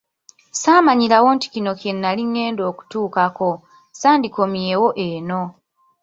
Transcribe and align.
"Ssaamanyirawo 0.51 1.29
nti 1.35 1.47
kino 1.53 1.71
kye 1.79 1.91
nnali 1.95 2.23
ngenda 2.29 2.63
okutuukako, 2.71 3.49
ssandikomyewo 3.61 4.87
eno." 5.07 5.41